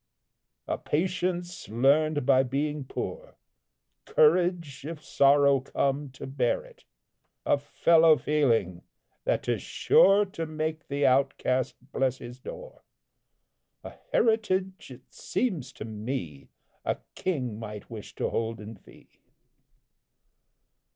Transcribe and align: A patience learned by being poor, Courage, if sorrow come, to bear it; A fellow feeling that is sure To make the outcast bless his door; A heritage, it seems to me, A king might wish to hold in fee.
A 0.67 0.79
patience 0.79 1.69
learned 1.69 2.25
by 2.25 2.41
being 2.41 2.85
poor, 2.85 3.35
Courage, 4.05 4.83
if 4.83 5.03
sorrow 5.03 5.59
come, 5.59 6.09
to 6.13 6.25
bear 6.25 6.63
it; 6.65 6.85
A 7.45 7.59
fellow 7.59 8.17
feeling 8.17 8.81
that 9.25 9.47
is 9.47 9.61
sure 9.61 10.25
To 10.25 10.47
make 10.47 10.87
the 10.87 11.05
outcast 11.05 11.75
bless 11.91 12.17
his 12.17 12.39
door; 12.39 12.81
A 13.83 13.91
heritage, 14.11 14.89
it 14.89 15.13
seems 15.13 15.71
to 15.73 15.85
me, 15.85 16.49
A 16.83 16.97
king 17.13 17.59
might 17.59 17.91
wish 17.91 18.15
to 18.15 18.31
hold 18.31 18.59
in 18.59 18.77
fee. 18.77 19.19